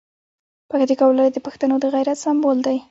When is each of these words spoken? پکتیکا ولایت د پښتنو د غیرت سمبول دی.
پکتیکا 0.69 1.03
ولایت 1.07 1.33
د 1.35 1.39
پښتنو 1.47 1.75
د 1.81 1.85
غیرت 1.93 2.17
سمبول 2.25 2.57
دی. 2.65 2.77